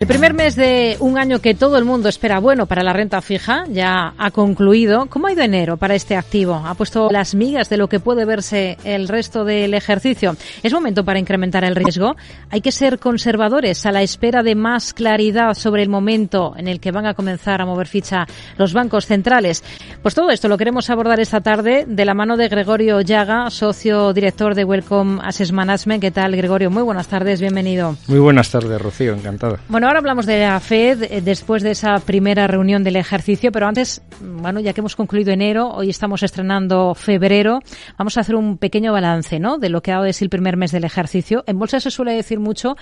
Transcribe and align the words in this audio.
El 0.00 0.06
primer 0.06 0.32
mes 0.32 0.56
de 0.56 0.96
un 1.00 1.18
año 1.18 1.40
que 1.40 1.54
todo 1.54 1.76
el 1.76 1.84
mundo 1.84 2.08
espera 2.08 2.40
bueno 2.40 2.64
para 2.64 2.82
la 2.82 2.94
renta 2.94 3.20
fija 3.20 3.64
ya 3.68 4.14
ha 4.16 4.30
concluido. 4.30 5.04
¿Cómo 5.10 5.26
ha 5.26 5.32
ido 5.32 5.42
enero 5.42 5.76
para 5.76 5.94
este 5.94 6.16
activo? 6.16 6.54
¿Ha 6.54 6.72
puesto 6.72 7.10
las 7.10 7.34
migas 7.34 7.68
de 7.68 7.76
lo 7.76 7.86
que 7.86 8.00
puede 8.00 8.24
verse 8.24 8.78
el 8.84 9.08
resto 9.08 9.44
del 9.44 9.74
ejercicio? 9.74 10.36
¿Es 10.62 10.72
momento 10.72 11.04
para 11.04 11.18
incrementar 11.18 11.64
el 11.64 11.76
riesgo? 11.76 12.16
¿Hay 12.48 12.62
que 12.62 12.72
ser 12.72 12.98
conservadores 12.98 13.84
a 13.84 13.92
la 13.92 14.00
espera 14.00 14.42
de 14.42 14.54
más 14.54 14.94
claridad 14.94 15.52
sobre 15.52 15.82
el 15.82 15.90
momento 15.90 16.54
en 16.56 16.66
el 16.66 16.80
que 16.80 16.92
van 16.92 17.04
a 17.04 17.12
comenzar 17.12 17.60
a 17.60 17.66
mover 17.66 17.86
ficha 17.86 18.26
los 18.56 18.72
bancos 18.72 19.04
centrales? 19.04 19.62
Pues 20.00 20.14
todo 20.14 20.30
esto 20.30 20.48
lo 20.48 20.56
queremos 20.56 20.88
abordar 20.88 21.20
esta 21.20 21.42
tarde 21.42 21.84
de 21.86 22.04
la 22.06 22.14
mano 22.14 22.38
de 22.38 22.48
Gregorio 22.48 23.02
Llaga, 23.02 23.50
socio 23.50 24.14
director 24.14 24.54
de 24.54 24.64
Welcome 24.64 25.20
Assets 25.22 25.52
Management. 25.52 26.00
¿Qué 26.00 26.10
tal, 26.10 26.34
Gregorio? 26.34 26.70
Muy 26.70 26.84
buenas 26.84 27.08
tardes, 27.08 27.42
bienvenido. 27.42 27.98
Muy 28.06 28.18
buenas 28.18 28.50
tardes, 28.50 28.80
Rocío, 28.80 29.12
encantado. 29.12 29.58
Bueno, 29.68 29.89
ahora 29.90 29.98
hablamos 29.98 30.24
de 30.24 30.38
la 30.38 30.60
Fed 30.60 31.02
eh, 31.02 31.20
después 31.20 31.64
de 31.64 31.72
esa 31.72 31.98
primera 31.98 32.46
reunión 32.46 32.84
del 32.84 32.94
ejercicio, 32.94 33.50
pero 33.50 33.66
antes, 33.66 34.00
bueno, 34.20 34.60
ya 34.60 34.72
que 34.72 34.82
hemos 34.82 34.94
concluido 34.94 35.32
enero, 35.32 35.68
hoy 35.68 35.90
estamos 35.90 36.22
estrenando 36.22 36.94
febrero, 36.94 37.58
vamos 37.98 38.16
a 38.16 38.20
hacer 38.20 38.36
un 38.36 38.56
pequeño 38.56 38.92
balance, 38.92 39.40
¿no? 39.40 39.58
De 39.58 39.68
lo 39.68 39.82
que 39.82 39.90
ha 39.90 39.94
dado 39.94 40.04
de 40.04 40.12
sí 40.12 40.24
el 40.24 40.30
primer 40.30 40.56
mes 40.56 40.70
del 40.70 40.84
ejercicio. 40.84 41.42
En 41.48 41.58
bolsa 41.58 41.80
se 41.80 41.90
suele 41.90 42.12
decir 42.12 42.38
mucho 42.38 42.76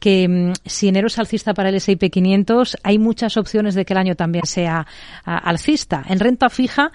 que 0.00 0.26
mm, 0.26 0.52
si 0.66 0.88
enero 0.88 1.06
es 1.06 1.20
alcista 1.20 1.54
para 1.54 1.68
el 1.68 1.76
S&P 1.76 2.10
500, 2.10 2.78
hay 2.82 2.98
muchas 2.98 3.36
opciones 3.36 3.76
de 3.76 3.84
que 3.84 3.92
el 3.92 3.98
año 3.98 4.16
también 4.16 4.44
sea 4.44 4.84
alcista. 5.24 6.02
En 6.08 6.18
renta 6.18 6.50
fija, 6.50 6.90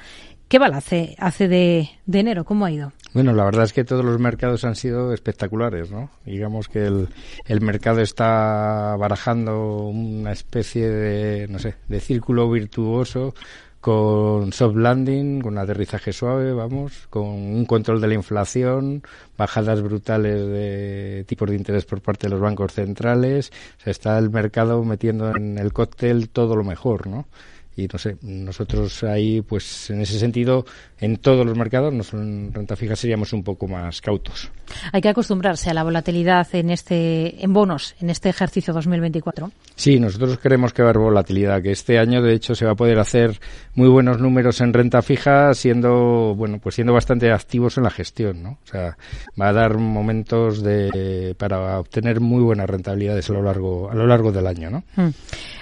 ¿qué 0.50 0.60
balance 0.60 1.16
hace 1.20 1.48
de, 1.48 1.90
de 2.06 2.20
enero? 2.20 2.44
¿Cómo 2.44 2.66
ha 2.66 2.72
ido? 2.72 2.92
Bueno, 3.14 3.32
la 3.34 3.46
verdad 3.46 3.66
es 3.66 3.74
que 3.74 3.84
todos 3.84 4.04
los 4.04 4.20
mercados 4.20 4.64
han 4.66 4.76
sido 4.76 5.14
espectaculares, 5.14 5.92
¿no? 5.92 6.10
Digamos 6.26 6.68
que 6.68 6.86
el, 6.88 7.62
mercado 7.62 8.02
está 8.02 8.96
barajando 8.98 9.88
una 9.88 10.32
especie 10.32 10.90
de, 10.90 11.48
no 11.48 11.60
sé, 11.60 11.76
de 11.88 12.00
círculo 12.00 12.50
virtuoso 12.50 13.36
con 13.82 14.52
soft 14.52 14.78
landing, 14.78 15.42
con 15.42 15.58
aterrizaje 15.60 16.12
suave, 16.12 16.54
vamos, 16.54 17.08
con 17.10 17.28
un 17.28 17.66
control 17.66 18.02
de 18.02 18.08
la 18.08 18.14
inflación, 18.16 19.04
bajadas 19.38 19.82
brutales 19.82 20.48
de 20.48 21.26
tipos 21.28 21.50
de 21.50 21.58
interés 21.58 21.86
por 21.86 22.02
parte 22.02 22.28
de 22.28 22.32
los 22.32 22.40
bancos 22.40 22.74
centrales, 22.74 23.52
o 23.78 23.84
sea, 23.84 23.92
está 23.92 24.18
el 24.18 24.30
mercado 24.32 24.84
metiendo 24.86 25.36
en 25.36 25.60
el 25.60 25.74
cóctel 25.74 26.30
todo 26.30 26.56
lo 26.56 26.64
mejor, 26.64 27.08
¿no? 27.08 27.28
Y 27.76 27.88
no 27.92 27.98
sé, 27.98 28.18
nosotros 28.22 29.04
ahí, 29.04 29.42
pues 29.42 29.90
en 29.90 30.02
ese 30.02 30.20
sentido, 30.20 30.66
en 31.00 31.18
todos 31.18 31.46
los 31.46 31.58
mercados, 31.58 31.92
no 31.94 32.04
en 32.20 32.54
renta 32.54 32.76
fija, 32.76 32.96
seríamos 32.96 33.34
un 33.34 33.44
poco 33.44 33.68
más 33.68 34.00
cautos. 34.00 34.52
Hay 34.92 35.02
que 35.02 35.10
acostumbrarse 35.10 35.72
a 35.72 35.74
la 35.74 35.84
volatilidad 35.84 36.48
en 36.54 36.70
este, 36.70 37.44
en 37.44 37.52
bonos, 37.52 37.96
en 38.00 38.12
este 38.12 38.30
ejercicio 38.30 38.74
2024. 38.74 39.52
Sí, 39.76 40.00
nosotros 40.00 40.38
queremos 40.38 40.72
que 40.72 40.84
va 40.84 40.90
a 40.90 40.92
haber 40.92 41.02
volatilidad, 41.02 41.62
que 41.64 41.72
este 41.72 41.98
año, 41.98 42.22
de 42.22 42.34
hecho, 42.34 42.54
se 42.54 42.66
va 42.66 42.74
a 42.74 42.76
poder 42.76 43.00
hacer 43.00 43.40
muy 43.74 43.90
buenos 43.90 44.20
números 44.20 44.62
en 44.62 44.72
renta 44.72 45.02
fija, 45.02 45.54
siendo, 45.56 46.36
bueno, 46.36 46.60
pues 46.60 46.76
siendo 46.76 46.94
bastante 46.94 47.32
activos 47.32 47.78
en 47.78 47.84
la 47.84 47.90
gestión, 47.90 48.44
¿no? 48.44 48.52
O 48.64 48.68
sea, 48.68 48.98
va 49.40 49.50
a 49.50 49.54
dar 49.54 49.78
momentos 49.78 50.62
de, 50.62 51.36
para 51.40 51.80
obtener 51.80 52.20
muy 52.20 52.44
buenas 52.44 52.70
rentabilidades 52.70 53.30
a 53.32 53.34
lo 53.34 53.42
largo, 53.42 53.90
a 53.90 53.96
lo 53.96 54.06
largo 54.06 54.32
del 54.32 54.46
año, 54.46 54.70
¿no? 54.70 54.84
Mm. 54.96 55.10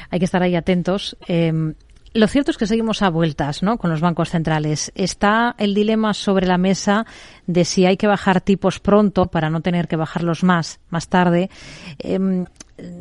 Hay 0.09 0.19
que 0.19 0.25
estar 0.25 0.43
ahí 0.43 0.55
atentos. 0.55 1.15
Eh, 1.27 1.73
lo 2.13 2.27
cierto 2.27 2.51
es 2.51 2.57
que 2.57 2.67
seguimos 2.67 3.01
a 3.01 3.09
vueltas, 3.09 3.63
¿no? 3.63 3.77
Con 3.77 3.89
los 3.89 4.01
bancos 4.01 4.29
centrales. 4.29 4.91
Está 4.95 5.55
el 5.57 5.73
dilema 5.73 6.13
sobre 6.13 6.45
la 6.45 6.57
mesa 6.57 7.05
de 7.47 7.65
si 7.65 7.85
hay 7.85 7.97
que 7.97 8.07
bajar 8.07 8.41
tipos 8.41 8.79
pronto 8.79 9.27
para 9.27 9.49
no 9.49 9.61
tener 9.61 9.87
que 9.87 9.95
bajarlos 9.95 10.43
más, 10.43 10.79
más 10.89 11.07
tarde. 11.07 11.49
Eh, 11.99 12.45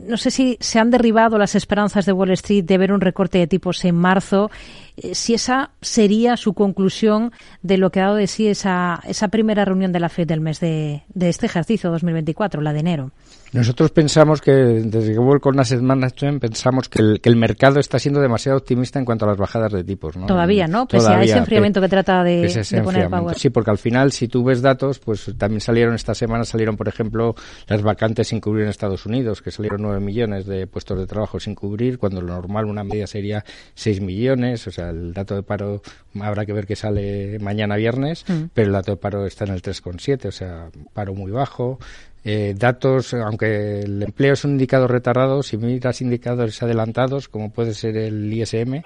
no 0.07 0.17
sé 0.17 0.31
si 0.31 0.57
se 0.61 0.79
han 0.79 0.91
derribado 0.91 1.39
las 1.39 1.55
esperanzas 1.55 2.07
de 2.07 2.13
Wall 2.13 2.31
Street 2.33 2.65
de 2.65 2.79
ver 2.79 2.93
un 2.93 3.01
recorte 3.01 3.39
de 3.39 3.47
tipos 3.47 3.85
en 3.85 3.97
marzo, 3.97 4.51
eh, 4.97 5.15
si 5.15 5.35
esa 5.35 5.71
sería 5.81 6.37
su 6.37 6.53
conclusión 6.55 7.33
de 7.63 7.79
lo 7.79 7.91
que 7.91 8.01
ha 8.01 8.05
dado 8.05 8.17
de 8.17 8.27
sí 8.27 8.49
esa, 8.49 9.01
esa 9.07 9.29
primera 9.29 9.65
reunión 9.65 9.93
de 9.93 10.01
la 10.01 10.09
FED 10.09 10.27
del 10.27 10.41
mes 10.41 10.61
de, 10.61 11.03
de 11.15 11.29
este 11.29 11.47
ejercicio 11.47 11.91
2024, 11.91 12.61
la 12.61 12.73
de 12.73 12.81
enero. 12.81 13.13
Nosotros 13.53 13.91
pensamos 13.91 14.41
que, 14.41 14.53
desde 14.53 15.13
que 15.13 15.19
vuelvo 15.19 15.41
con 15.41 15.59
Asset 15.59 15.81
Management, 15.81 16.41
pensamos 16.41 16.89
que 16.89 17.03
el, 17.03 17.21
que 17.21 17.29
el, 17.29 17.37
mercado 17.37 17.81
está 17.81 17.99
siendo 17.99 18.21
demasiado 18.21 18.59
optimista 18.59 19.01
en 19.01 19.05
cuanto 19.05 19.25
a 19.25 19.29
las 19.29 19.39
bajadas 19.39 19.73
de 19.73 19.83
tipos. 19.83 20.17
¿no? 20.17 20.27
Todavía, 20.27 20.69
¿no? 20.69 20.87
Pese 20.87 21.07
Todavía, 21.07 21.21
a 21.21 21.25
ese 21.25 21.39
enfriamiento 21.39 21.81
que, 21.81 21.87
que 21.87 21.91
trata 21.91 22.23
de, 22.23 22.43
de 22.43 22.83
poner 22.83 23.11
power. 23.11 23.37
Sí, 23.37 23.51
porque 23.51 23.73
al 23.73 23.79
final, 23.79 24.13
si 24.13 24.29
tú 24.31 24.45
ves 24.45 24.63
datos, 24.63 24.99
pues 24.99 25.31
también 25.37 25.61
salieron 25.61 25.95
esta 25.95 26.15
semana, 26.15 26.45
salieron, 26.45 26.77
por 26.77 26.89
ejemplo, 26.89 27.35
las 27.67 27.83
vacantes 27.83 28.29
sin 28.29 28.41
cubrir 28.41 28.65
en 28.65 28.71
Estados 28.71 29.05
Unidos, 29.07 29.43
que 29.43 29.51
salieron 29.51 29.83
9 29.83 30.01
millones 30.01 30.47
de 30.47 30.67
puestos 30.67 30.99
de 30.99 31.07
trabajo 31.07 31.39
sin 31.39 31.55
cubrir, 31.55 31.99
cuando 31.99 32.21
lo 32.21 32.29
normal, 32.35 32.65
una 32.65 32.85
media 32.85 33.07
sería 33.07 33.45
6 33.75 34.01
millones. 34.01 34.67
O 34.67 34.71
sea, 34.71 34.91
el 34.91 35.13
dato 35.13 35.35
de 35.35 35.43
paro 35.43 35.83
habrá 36.21 36.47
que 36.47 36.53
ver 36.53 36.67
que 36.67 36.77
sale 36.77 37.39
mañana 37.39 37.77
viernes, 37.77 38.25
mm. 38.27 38.45
pero 38.55 38.69
el 38.69 38.73
dato 38.73 38.93
de 38.93 38.97
paro 38.97 39.27
está 39.27 39.45
en 39.45 39.53
el 39.53 39.63
3,7, 39.63 40.27
o 40.29 40.33
sea, 40.33 40.71
paro 40.95 41.15
muy 41.15 41.31
bajo. 41.31 41.79
Eh, 42.23 42.55
datos, 42.57 43.15
aunque 43.15 43.81
el 43.81 44.03
empleo 44.03 44.35
es 44.35 44.45
un 44.45 44.53
indicador 44.53 44.91
retardado, 44.91 45.43
si 45.43 45.57
miras 45.57 46.03
indicadores 46.03 46.63
adelantados, 46.63 47.29
como 47.29 47.51
puede 47.51 47.73
ser 47.73 47.97
el 47.97 48.31
ISM, 48.31 48.83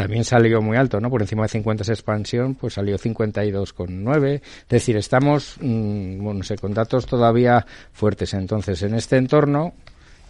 también 0.00 0.24
salió 0.24 0.62
muy 0.62 0.78
alto, 0.78 0.98
¿no? 0.98 1.10
Por 1.10 1.20
encima 1.20 1.42
de 1.42 1.50
50 1.50 1.82
es 1.82 1.90
expansión, 1.90 2.54
pues 2.54 2.72
salió 2.72 2.96
52,9. 2.96 4.34
Es 4.36 4.68
decir, 4.68 4.96
estamos, 4.96 5.56
mmm, 5.60 6.24
bueno, 6.24 6.38
no 6.38 6.42
sé, 6.42 6.56
con 6.56 6.72
datos 6.72 7.04
todavía 7.04 7.66
fuertes. 7.92 8.32
Entonces, 8.32 8.82
en 8.82 8.94
este 8.94 9.18
entorno, 9.18 9.74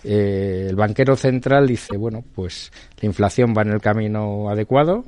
eh, 0.03 0.67
el 0.69 0.75
banquero 0.75 1.15
central 1.15 1.69
dice, 1.69 1.97
bueno, 1.97 2.25
pues 2.35 2.73
la 3.01 3.07
inflación 3.07 3.55
va 3.57 3.63
en 3.63 3.69
el 3.69 3.81
camino 3.81 4.51
adecuado, 4.51 5.05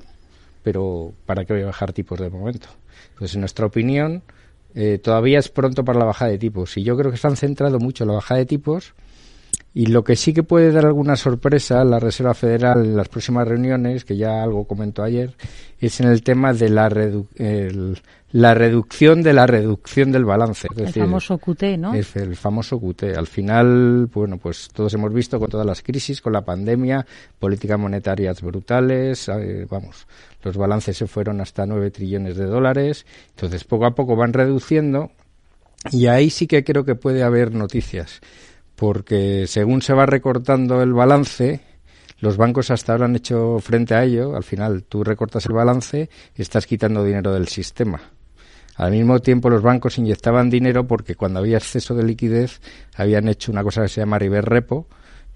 pero 0.62 1.12
¿para 1.26 1.44
qué 1.44 1.54
voy 1.54 1.62
a 1.62 1.66
bajar 1.66 1.92
tipos 1.92 2.20
de 2.20 2.30
momento? 2.30 2.68
Entonces, 3.14 3.34
en 3.34 3.40
nuestra 3.40 3.66
opinión, 3.66 4.22
eh, 4.76 4.98
todavía 5.02 5.40
es 5.40 5.48
pronto 5.48 5.84
para 5.84 5.98
la 5.98 6.04
bajada 6.04 6.30
de 6.30 6.38
tipos. 6.38 6.76
Y 6.76 6.84
yo 6.84 6.96
creo 6.96 7.10
que 7.10 7.16
se 7.16 7.26
han 7.26 7.36
centrado 7.36 7.80
mucho 7.80 8.04
en 8.04 8.08
la 8.10 8.14
bajada 8.14 8.38
de 8.38 8.46
tipos. 8.46 8.94
Y 9.74 9.86
lo 9.86 10.04
que 10.04 10.16
sí 10.16 10.34
que 10.34 10.42
puede 10.42 10.70
dar 10.70 10.84
alguna 10.84 11.16
sorpresa 11.16 11.82
la 11.84 11.98
Reserva 11.98 12.34
Federal 12.34 12.84
en 12.84 12.96
las 12.96 13.08
próximas 13.08 13.48
reuniones, 13.48 14.04
que 14.04 14.16
ya 14.16 14.42
algo 14.42 14.64
comentó 14.66 15.02
ayer, 15.02 15.34
es 15.80 16.00
en 16.00 16.08
el 16.08 16.22
tema 16.22 16.52
de 16.52 16.68
la, 16.68 16.90
redu 16.90 17.26
el, 17.36 17.98
la 18.32 18.54
reducción 18.54 19.22
de 19.22 19.32
la 19.32 19.46
reducción 19.46 20.12
del 20.12 20.24
balance. 20.24 20.68
Es 20.70 20.78
el 20.78 20.86
decir, 20.86 21.02
famoso 21.02 21.38
QT, 21.38 21.62
¿no? 21.78 21.94
Es 21.94 22.16
el 22.16 22.36
famoso 22.36 22.78
QT. 22.78 23.16
Al 23.16 23.26
final, 23.26 24.10
bueno, 24.12 24.36
pues 24.38 24.68
todos 24.74 24.92
hemos 24.94 25.12
visto 25.12 25.38
con 25.38 25.48
todas 25.48 25.66
las 25.66 25.82
crisis, 25.82 26.20
con 26.20 26.34
la 26.34 26.42
pandemia, 26.42 27.06
políticas 27.38 27.78
monetarias 27.78 28.42
brutales, 28.42 29.28
eh, 29.28 29.66
vamos, 29.70 30.06
los 30.42 30.56
balances 30.56 30.96
se 30.96 31.06
fueron 31.06 31.40
hasta 31.40 31.66
9 31.66 31.90
trillones 31.90 32.36
de 32.36 32.44
dólares. 32.44 33.06
Entonces, 33.30 33.64
poco 33.64 33.86
a 33.86 33.94
poco 33.94 34.16
van 34.16 34.32
reduciendo 34.32 35.10
y 35.90 36.06
ahí 36.06 36.30
sí 36.30 36.46
que 36.46 36.64
creo 36.64 36.84
que 36.84 36.94
puede 36.94 37.22
haber 37.22 37.52
noticias, 37.54 38.20
porque 38.82 39.46
según 39.46 39.80
se 39.80 39.92
va 39.92 40.06
recortando 40.06 40.82
el 40.82 40.92
balance, 40.92 41.60
los 42.18 42.36
bancos 42.36 42.72
hasta 42.72 42.90
ahora 42.90 43.04
han 43.04 43.14
hecho 43.14 43.60
frente 43.60 43.94
a 43.94 44.02
ello. 44.02 44.34
Al 44.34 44.42
final, 44.42 44.82
tú 44.82 45.04
recortas 45.04 45.46
el 45.46 45.52
balance 45.52 46.10
estás 46.34 46.66
quitando 46.66 47.04
dinero 47.04 47.32
del 47.32 47.46
sistema. 47.46 48.00
Al 48.74 48.90
mismo 48.90 49.20
tiempo, 49.20 49.48
los 49.50 49.62
bancos 49.62 49.98
inyectaban 49.98 50.50
dinero 50.50 50.88
porque 50.88 51.14
cuando 51.14 51.38
había 51.38 51.58
exceso 51.58 51.94
de 51.94 52.02
liquidez 52.02 52.60
habían 52.96 53.28
hecho 53.28 53.52
una 53.52 53.62
cosa 53.62 53.82
que 53.82 53.88
se 53.88 54.00
llama 54.00 54.18
reverse 54.18 54.50
repo 54.50 54.88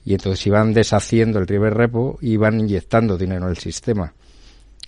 y 0.05 0.15
entonces 0.15 0.45
iban 0.49 0.73
deshaciendo 0.73 1.39
el 1.39 1.47
reverse 1.47 1.79
repo 1.79 2.19
y 2.21 2.33
iban 2.33 2.59
inyectando 2.59 3.17
dinero 3.17 3.45
en 3.45 3.51
el 3.51 3.59
sistema. 3.59 4.13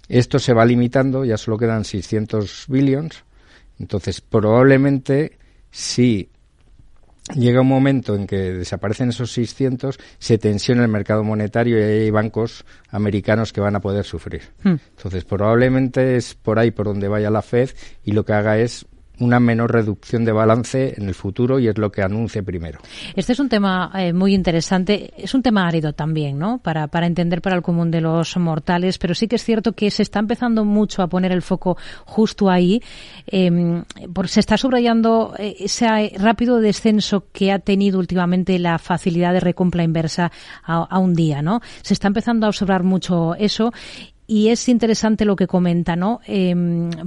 Esto 0.09 0.41
se 0.41 0.53
va 0.53 0.65
limitando, 0.65 1.25
ya 1.25 1.37
solo 1.37 1.59
quedan 1.59 1.85
600 1.85 2.65
billions. 2.67 3.23
Entonces, 3.79 4.21
probablemente, 4.21 5.39
si 5.71 6.33
llega 7.35 7.61
un 7.61 7.69
momento 7.69 8.15
en 8.15 8.27
que 8.27 8.37
desaparecen 8.37 9.11
esos 9.11 9.33
600, 9.33 9.99
se 10.19 10.39
tensiona 10.39 10.83
el 10.83 10.89
mercado 10.89 11.23
monetario 11.25 11.79
y 11.79 11.83
hay 11.83 12.11
bancos 12.11 12.65
americanos 12.91 13.53
que 13.53 13.61
van 13.61 13.77
a 13.77 13.81
poder 13.81 14.05
sufrir. 14.05 14.43
Hmm. 14.63 14.77
Entonces, 14.97 15.25
probablemente 15.25 16.17
es 16.17 16.35
por 16.35 16.59
ahí 16.59 16.71
por 16.71 16.87
donde 16.87 17.09
vaya 17.09 17.31
la 17.31 17.43
Fed 17.43 17.71
y 18.05 18.13
lo 18.13 18.25
que 18.25 18.33
haga 18.33 18.59
es 18.59 18.87
una 19.21 19.41
menor 19.41 19.73
reducción 19.73 20.25
de 20.25 20.33
balance 20.33 20.95
en 20.97 21.09
el 21.09 21.15
futuro 21.15 21.59
y 21.59 21.69
es 21.69 21.79
lo 21.79 21.91
que 21.91 22.03
anuncie 22.03 22.43
primero. 22.43 22.81
Este 23.15 23.33
es 23.33 23.41
un 23.41 23.49
tema 23.49 23.91
eh, 23.95 24.13
muy 24.13 24.35
interesante. 24.35 25.13
Es 25.17 25.35
un 25.35 25.43
tema 25.43 25.67
árido 25.67 25.93
también, 25.93 26.39
¿no? 26.39 26.59
Para, 26.59 26.89
para 26.89 27.07
entender 27.07 27.43
para 27.43 27.57
el 27.57 27.63
común 27.63 27.91
de 27.91 28.01
los 28.01 28.37
mortales, 28.37 28.99
pero 28.99 29.15
sí 29.15 29.29
que 29.29 29.37
es 29.37 29.45
cierto 29.45 29.73
que 29.73 29.91
se 29.91 30.03
está 30.03 30.19
empezando 30.19 30.65
mucho 30.65 31.03
a 31.03 31.09
poner 31.09 31.33
el 31.33 31.43
foco 31.43 31.77
justo 32.05 32.51
ahí. 32.51 32.83
Por, 34.13 34.29
se 34.29 34.41
está 34.41 34.57
subrayando 34.57 35.35
eh, 35.39 35.57
ese 35.61 36.13
rápido 36.19 36.61
descenso 36.61 37.27
que 37.33 37.53
ha 37.53 37.59
tenido 37.59 37.99
últimamente 37.99 38.59
la 38.59 38.79
facilidad 38.79 39.33
de 39.33 39.41
recompra 39.41 39.83
inversa 39.83 40.31
a 40.65 40.99
un 40.99 41.15
día, 41.15 41.43
¿no? 41.43 41.61
Se 41.83 41.95
está 41.95 42.09
empezando 42.09 42.47
a 42.47 42.51
observar 42.51 42.83
mucho 42.83 43.35
eso 43.35 43.73
y 44.31 44.51
es 44.51 44.69
interesante 44.69 45.25
lo 45.25 45.35
que 45.37 45.47
comenta, 45.47 45.97
¿no? 45.97 46.21
Eh, 46.27 46.55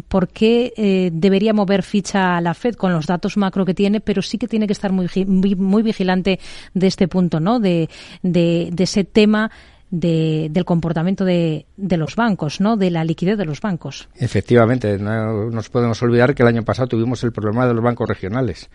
¿Por 0.07 0.27
qué 0.29 0.73
eh, 0.75 1.11
debería 1.13 1.53
mover 1.53 1.83
ficha 1.83 2.35
a 2.35 2.41
la 2.41 2.55
Fed 2.55 2.73
con 2.73 2.91
los 2.91 3.05
datos 3.05 3.37
macro 3.37 3.63
que 3.63 3.75
tiene, 3.75 4.01
pero 4.01 4.23
sí 4.23 4.39
que 4.39 4.47
tiene 4.47 4.65
que 4.65 4.73
estar 4.73 4.91
muy, 4.91 5.07
muy, 5.27 5.83
vigilante 5.83 6.39
de 6.73 6.87
este 6.87 7.07
punto, 7.07 7.39
¿no? 7.39 7.59
De, 7.59 7.89
de, 8.23 8.73
ese 8.75 9.03
tema 9.03 9.51
de, 9.91 10.47
del 10.49 10.65
comportamiento 10.65 11.23
de, 11.23 11.67
de, 11.77 11.97
los 11.97 12.15
bancos, 12.15 12.59
¿no? 12.59 12.75
De 12.75 12.89
la 12.89 13.03
liquidez 13.03 13.37
de 13.37 13.45
los 13.45 13.61
bancos. 13.61 14.09
Efectivamente, 14.15 14.97
no 14.97 15.51
nos 15.51 15.69
podemos 15.69 16.01
olvidar 16.01 16.33
que 16.33 16.41
el 16.41 16.49
año 16.49 16.63
pasado 16.63 16.87
tuvimos 16.87 17.23
el 17.23 17.31
problema 17.31 17.67
de 17.67 17.75
los 17.75 17.83
bancos 17.83 18.09
regionales. 18.09 18.67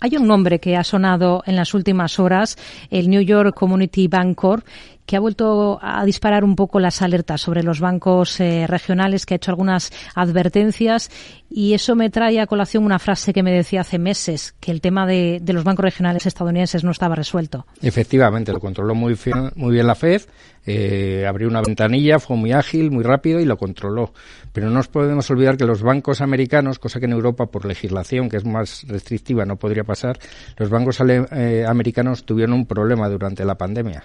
Hay 0.00 0.16
un 0.16 0.28
nombre 0.28 0.60
que 0.60 0.76
ha 0.76 0.84
sonado 0.84 1.42
en 1.46 1.56
las 1.56 1.74
últimas 1.74 2.20
horas, 2.20 2.56
el 2.90 3.08
New 3.08 3.22
York 3.22 3.54
Community 3.54 4.06
Bank 4.06 4.36
Corp, 4.36 4.64
que 5.08 5.16
ha 5.16 5.20
vuelto 5.20 5.78
a 5.80 6.04
disparar 6.04 6.44
un 6.44 6.54
poco 6.54 6.80
las 6.80 7.00
alertas 7.00 7.40
sobre 7.40 7.62
los 7.62 7.80
bancos 7.80 8.38
eh, 8.40 8.66
regionales, 8.66 9.24
que 9.24 9.32
ha 9.32 9.36
hecho 9.36 9.50
algunas 9.50 9.90
advertencias 10.14 11.10
y 11.48 11.72
eso 11.72 11.96
me 11.96 12.10
trae 12.10 12.38
a 12.40 12.46
colación 12.46 12.84
una 12.84 12.98
frase 12.98 13.32
que 13.32 13.42
me 13.42 13.50
decía 13.50 13.80
hace 13.80 13.98
meses, 13.98 14.54
que 14.60 14.70
el 14.70 14.82
tema 14.82 15.06
de, 15.06 15.40
los 15.46 15.64
bancos 15.64 15.84
regionales 15.84 16.26
estadounidenses 16.26 16.84
no 16.84 16.90
estaba 16.90 17.14
resuelto. 17.14 17.64
Efectivamente, 17.80 18.52
lo 18.52 18.60
controló 18.60 18.94
muy, 18.94 19.16
bien 19.56 19.86
la 19.86 19.94
Fed, 19.94 20.20
eh, 20.66 21.24
abrió 21.26 21.48
una 21.48 21.62
ventanilla, 21.62 22.18
fue 22.18 22.36
muy 22.36 22.52
ágil, 22.52 22.90
muy 22.90 23.02
rápido 23.02 23.40
y 23.40 23.46
lo 23.46 23.56
controló. 23.56 24.12
Pero 24.52 24.66
no 24.66 24.74
nos 24.74 24.88
podemos 24.88 25.30
olvidar 25.30 25.56
que 25.56 25.64
los 25.64 25.80
bancos 25.80 26.20
americanos, 26.20 26.78
cosa 26.78 27.00
que 27.00 27.06
en 27.06 27.12
Europa 27.12 27.46
por 27.46 27.64
legislación, 27.64 28.28
que 28.28 28.36
es 28.36 28.44
más 28.44 28.84
restrictiva, 28.86 29.46
no 29.46 29.56
podría 29.56 29.84
pasar, 29.84 30.18
los 30.58 30.68
bancos 30.68 31.00
eh, 31.00 31.64
americanos 31.66 32.26
tuvieron 32.26 32.52
un 32.52 32.66
problema 32.66 33.08
durante 33.08 33.46
la 33.46 33.56
pandemia 33.56 34.04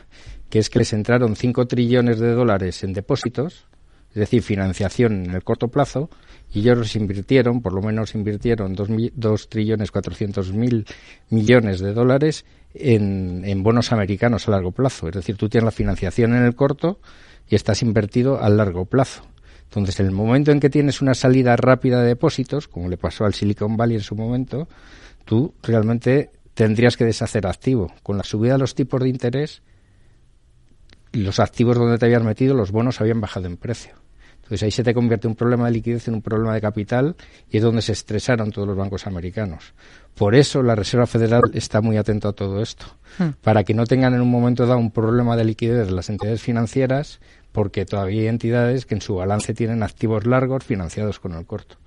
que 0.54 0.60
es 0.60 0.70
que 0.70 0.78
les 0.78 0.94
entraron 0.94 1.36
5 1.36 1.66
trillones 1.66 2.20
de 2.20 2.32
dólares 2.32 2.84
en 2.84 2.94
depósitos, 2.94 3.66
es 4.10 4.16
decir, 4.16 4.44
financiación 4.44 5.26
en 5.26 5.32
el 5.32 5.44
corto 5.44 5.70
plazo, 5.70 6.12
y 6.54 6.60
ellos 6.60 6.96
invirtieron, 6.96 7.64
por 7.64 7.74
lo 7.74 7.82
menos 7.82 8.14
invirtieron 8.14 8.76
2, 8.76 9.50
trillones 9.50 9.90
400 9.90 10.54
mil 10.54 10.86
millones 11.32 11.80
de 11.80 11.96
dólares 11.96 12.46
en, 12.76 13.64
bonos 13.64 13.92
americanos 13.92 14.48
a 14.48 14.52
largo 14.52 14.72
plazo. 14.72 15.08
Es 15.08 15.16
decir, 15.16 15.38
tú 15.38 15.50
tienes 15.50 15.66
la 15.66 15.72
financiación 15.72 16.36
en 16.36 16.44
el 16.44 16.54
corto 16.54 17.00
y 17.50 17.56
estás 17.56 17.82
invertido 17.82 18.40
a 18.40 18.48
largo 18.50 18.86
plazo. 18.86 19.24
Entonces, 19.64 20.00
en 20.02 20.06
el 20.06 20.12
momento 20.12 20.52
en 20.52 20.60
que 20.60 20.70
tienes 20.70 21.02
una 21.02 21.16
salida 21.16 21.56
rápida 21.56 22.04
de 22.04 22.10
depósitos, 22.10 22.68
como 22.68 22.90
le 22.90 22.98
pasó 22.98 23.26
al 23.26 23.34
Silicon 23.34 23.76
Valley 23.76 23.96
en 23.96 24.04
su 24.04 24.14
momento, 24.14 24.68
tú 25.26 25.56
realmente 25.64 26.30
tendrías 26.54 26.96
que 26.96 27.06
deshacer 27.06 27.48
activo. 27.48 27.92
Con 28.04 28.18
la 28.18 28.24
subida 28.24 28.54
de 28.54 28.60
los 28.60 28.76
tipos 28.76 29.02
de 29.02 29.10
interés, 29.10 29.64
los 31.14 31.40
activos 31.40 31.78
donde 31.78 31.98
te 31.98 32.06
habías 32.06 32.24
metido, 32.24 32.56
los 32.56 32.72
bonos 32.72 33.00
habían 33.00 33.22
bajado 33.22 33.48
en 33.48 33.58
precio. 33.58 33.94
Entonces 34.36 34.64
ahí 34.64 34.72
se 34.72 34.84
te 34.84 34.94
convierte 34.94 35.28
un 35.28 35.36
problema 35.36 35.68
de 35.68 35.72
liquidez 35.72 36.10
en 36.10 36.16
un 36.16 36.22
problema 36.22 36.54
de 36.54 36.60
capital 36.60 37.16
y 37.50 37.58
es 37.58 37.64
donde 37.64 37.82
se 37.82 37.94
estresaron 37.94 38.52
todos 38.52 38.68
los 38.68 38.76
bancos 38.76 39.08
americanos. 39.08 39.74
Por 40.16 40.36
eso 40.36 40.62
la 40.62 40.76
Reserva 40.76 41.08
Federal 41.08 41.44
está 41.54 41.80
muy 41.80 41.96
atento 41.96 42.28
a 42.28 42.34
todo 42.34 42.62
esto, 42.62 42.86
hmm. 43.20 43.30
para 43.42 43.64
que 43.64 43.74
no 43.74 43.86
tengan 43.86 44.14
en 44.14 44.22
un 44.22 44.30
momento 44.30 44.66
dado 44.66 44.80
un 44.80 44.92
problema 44.92 45.38
de 45.38 45.46
liquidez 45.46 45.90
las 45.92 46.10
entidades 46.10 46.42
financieras, 46.42 47.22
porque 47.54 47.86
todavía 47.86 48.22
hay 48.22 48.28
entidades 48.28 48.86
que 48.86 48.96
en 48.96 49.02
su 49.02 49.16
balance 49.16 49.54
tienen 49.54 49.82
activos 49.82 50.26
largos 50.26 50.66
financiados 50.66 51.20
con 51.20 51.34
el 51.34 51.46
corto. 51.46 51.78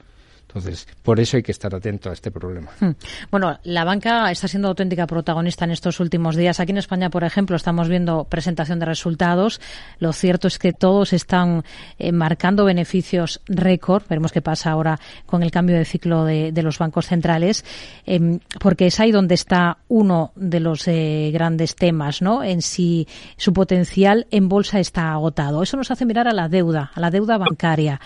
Entonces, 0.48 0.87
por 1.02 1.20
eso 1.20 1.37
hay 1.37 1.43
que 1.43 1.52
estar 1.52 1.75
atento 1.75 2.08
a 2.08 2.12
este 2.12 2.31
problema. 2.31 2.70
Hmm. 2.81 2.93
Bueno, 3.31 3.58
la 3.64 3.84
banca 3.84 4.31
está 4.31 4.48
siendo 4.48 4.69
auténtica 4.69 5.06
protagonista 5.06 5.64
en 5.64 5.72
estos 5.72 6.00
últimos 6.00 6.37
días. 6.37 6.60
Aquí 6.60 6.72
en 6.72 6.78
España, 6.78 7.10
por 7.10 7.25
ejemplo, 7.25 7.56
estamos 7.56 7.88
viendo 7.88 8.25
presentación 8.25 8.78
de 8.78 8.87
resultados. 8.87 9.60
Lo 9.98 10.12
cierto 10.12 10.48
es 10.48 10.58
que 10.58 10.72
todos 10.72 11.12
están 11.12 11.64
eh, 11.98 12.12
marcando 12.12 12.64
beneficios 12.64 13.40
récord. 13.46 14.04
Veremos 14.08 14.32
qué 14.32 14.40
pasa 14.40 14.70
ahora 14.70 14.98
con 15.26 15.43
el 15.43 15.50
cambio 15.50 15.76
de 15.76 15.84
ciclo 15.84 16.25
de, 16.25 16.52
los 16.62 16.78
bancos 16.78 17.06
centrales, 17.06 17.64
em, 18.06 18.40
porque 18.58 18.87
es 18.87 18.99
ahí 18.99 19.12
donde 19.12 19.34
está 19.34 19.78
uno 19.88 20.32
de 20.37 20.60
los 20.60 20.88
eh, 20.88 21.31
grandes 21.32 21.76
temas, 21.76 22.22
¿no? 22.22 22.42
En 22.42 22.62
si 22.62 23.06
su 23.37 23.52
potencial 23.52 24.26
en 24.31 24.49
bolsa 24.49 24.81
está 24.81 25.12
agotado. 25.12 25.62
Eso 25.62 25.76
nos 25.76 25.90
hace 25.90 26.06
mirar 26.06 26.28
a 26.28 26.32
la 26.32 26.49
deuda, 26.49 26.90
a 26.94 27.00
la 27.00 27.10
deuda 27.10 27.38
bancaria. 27.38 28.00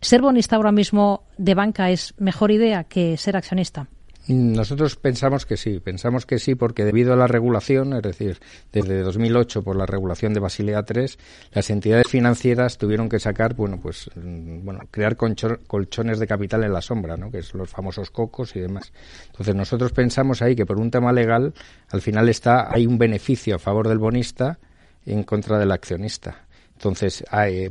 ¿Ser 0.00 0.22
bonista 0.22 0.56
ahora 0.56 0.72
mismo 0.72 1.24
de 1.38 1.54
banca 1.54 1.90
es 1.90 2.14
mejor 2.18 2.50
idea 2.50 2.84
que 2.84 3.16
ser 3.16 3.36
accionista? 3.36 3.88
Nosotros 4.28 4.96
pensamos 4.96 5.46
que 5.46 5.56
sí, 5.56 5.80
pensamos 5.80 6.26
que 6.26 6.38
sí 6.38 6.54
porque 6.54 6.84
debido 6.84 7.14
a 7.14 7.16
la 7.16 7.26
regulación, 7.26 7.94
es 7.94 8.02
decir, 8.02 8.38
desde 8.70 9.00
2008 9.00 9.62
por 9.62 9.74
la 9.74 9.86
regulación 9.86 10.34
de 10.34 10.40
Basilea 10.40 10.84
III, 10.86 11.06
las 11.52 11.70
entidades 11.70 12.08
financieras 12.08 12.76
tuvieron 12.76 13.08
que 13.08 13.20
sacar, 13.20 13.54
bueno, 13.54 13.80
pues, 13.80 14.10
mm, 14.14 14.66
bueno, 14.66 14.80
crear 14.90 15.16
colchones 15.16 16.18
de 16.18 16.26
capital 16.26 16.62
en 16.62 16.74
la 16.74 16.82
sombra, 16.82 17.16
¿no? 17.16 17.30
Que 17.30 17.42
son 17.42 17.60
los 17.60 17.70
famosos 17.70 18.10
cocos 18.10 18.54
y 18.54 18.60
demás. 18.60 18.92
Entonces 19.28 19.54
nosotros 19.54 19.92
pensamos 19.92 20.42
ahí 20.42 20.54
que 20.54 20.66
por 20.66 20.78
un 20.78 20.90
tema 20.90 21.10
legal, 21.10 21.54
al 21.88 22.02
final 22.02 22.28
está, 22.28 22.70
hay 22.70 22.86
un 22.86 22.98
beneficio 22.98 23.56
a 23.56 23.58
favor 23.58 23.88
del 23.88 23.98
bonista 23.98 24.58
en 25.06 25.22
contra 25.22 25.58
del 25.58 25.72
accionista. 25.72 26.47
Entonces, 26.78 27.24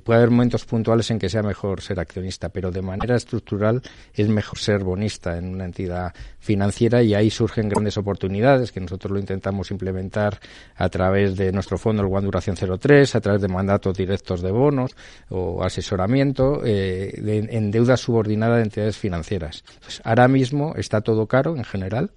puede 0.04 0.18
haber 0.18 0.32
momentos 0.32 0.66
puntuales 0.66 1.10
en 1.12 1.18
que 1.18 1.30
sea 1.30 1.42
mejor 1.42 1.80
ser 1.80 1.98
accionista, 1.98 2.50
pero 2.50 2.72
de 2.72 2.82
manera 2.82 3.16
estructural 3.16 3.82
es 4.14 4.28
mejor 4.28 4.60
ser 4.60 4.84
bonista 4.84 5.38
en 5.38 5.48
una 5.48 5.64
entidad 5.64 6.14
financiera 6.40 7.02
y 7.02 7.14
ahí 7.14 7.30
surgen 7.30 7.70
grandes 7.70 7.98
oportunidades 7.98 8.74
que 8.74 8.82
nosotros 8.82 9.14
lo 9.14 9.20
intentamos 9.20 9.72
implementar 9.72 10.42
a 10.76 10.90
través 10.90 11.38
de 11.38 11.54
nuestro 11.54 11.78
fondo, 11.78 12.04
el 12.04 12.14
One 12.14 12.26
Duración 12.26 12.58
03, 12.58 13.16
a 13.16 13.22
través 13.22 13.42
de 13.42 13.48
mandatos 13.48 13.96
directos 13.96 14.42
de 14.42 14.52
bonos 14.52 14.92
o 15.30 15.64
asesoramiento 15.64 16.66
eh, 16.66 17.14
en 17.50 17.72
deuda 17.72 17.96
subordinada 17.96 18.58
de 18.58 18.64
entidades 18.64 18.98
financieras. 18.98 19.64
ahora 20.04 20.28
mismo 20.28 20.74
está 20.76 21.00
todo 21.00 21.28
caro 21.28 21.56
en 21.56 21.64
general, 21.64 22.12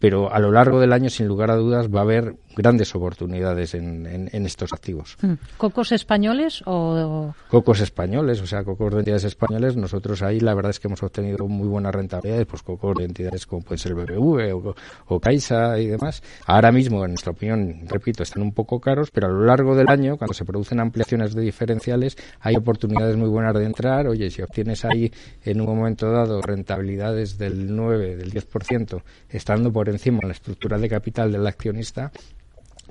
pero 0.00 0.32
a 0.32 0.38
lo 0.40 0.50
largo 0.50 0.80
del 0.80 0.92
año, 0.92 1.10
sin 1.10 1.28
lugar 1.28 1.50
a 1.50 1.56
dudas, 1.56 1.88
va 1.88 2.00
a 2.00 2.02
haber 2.02 2.34
grandes 2.56 2.94
oportunidades 2.94 3.74
en, 3.74 4.06
en, 4.06 4.46
estos 4.46 4.72
activos. 4.72 5.16
Hmm. 5.20 5.34
¿Cocos 5.56 5.92
españoles 5.92 6.62
o...? 6.66 7.32
Cocos 7.48 7.80
españoles, 7.80 8.40
o 8.40 8.46
sea, 8.46 8.64
cocos 8.64 8.92
de 8.92 8.98
entidades 8.98 9.24
españoles. 9.24 9.76
Nosotros 9.76 10.22
ahí 10.22 10.40
la 10.40 10.54
verdad 10.54 10.70
es 10.70 10.80
que 10.80 10.88
hemos 10.88 11.02
obtenido 11.02 11.46
muy 11.46 11.68
buenas 11.68 11.94
rentabilidades, 11.94 12.46
pues 12.46 12.62
cocos 12.62 12.96
de 12.96 13.04
entidades 13.04 13.46
como 13.46 13.62
puede 13.62 13.78
ser 13.78 13.94
BBV 13.94 14.54
o, 14.54 14.74
o 15.06 15.20
Caixa 15.20 15.78
y 15.78 15.86
demás. 15.86 16.22
Ahora 16.46 16.72
mismo, 16.72 17.04
en 17.04 17.12
nuestra 17.12 17.32
opinión, 17.32 17.82
repito, 17.86 18.22
están 18.22 18.42
un 18.42 18.52
poco 18.52 18.80
caros, 18.80 19.10
pero 19.10 19.26
a 19.26 19.30
lo 19.30 19.44
largo 19.44 19.76
del 19.76 19.88
año, 19.88 20.16
cuando 20.16 20.34
se 20.34 20.46
producen 20.46 20.80
ampliaciones 20.80 21.34
de 21.34 21.42
diferenciales, 21.42 22.16
hay 22.40 22.56
oportunidades 22.56 23.16
muy 23.16 23.28
buenas 23.28 23.54
de 23.54 23.64
entrar. 23.64 24.08
Oye, 24.08 24.30
si 24.30 24.40
obtienes 24.40 24.84
ahí 24.86 25.12
en 25.44 25.60
un 25.60 25.66
momento 25.66 26.10
dado 26.10 26.40
rentabilidades 26.40 27.36
del 27.36 27.76
9, 27.76 28.16
del 28.16 28.32
10%, 28.32 29.02
estando 29.28 29.70
por 29.70 29.89
encima 29.90 30.20
la 30.22 30.32
estructura 30.32 30.78
de 30.78 30.88
capital 30.88 31.32
del 31.32 31.46
accionista, 31.46 32.10